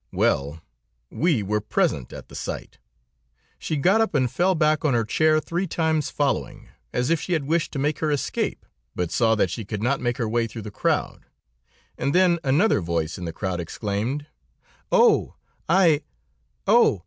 [0.11, 0.63] Well,
[1.11, 2.79] we were present at the sight!
[3.59, 7.33] She got up and fell back on her chair three times following, as if she
[7.33, 10.47] had wished to make her escape, but saw that she could not make her way
[10.47, 11.27] through the crowd,
[11.99, 14.25] and then another voice in the crowd exclaimed:
[14.91, 15.35] "'Oh
[15.69, 16.01] I
[16.65, 16.99] Oh!